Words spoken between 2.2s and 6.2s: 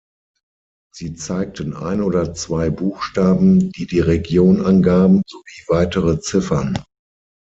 zwei Buchstaben, die die Region angaben sowie weitere